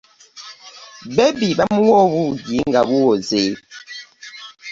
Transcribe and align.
Bebbi 1.15 1.49
bamuwa 1.59 1.97
obuugi 2.05 2.57
nga 2.67 2.81
buwoze. 2.87 3.43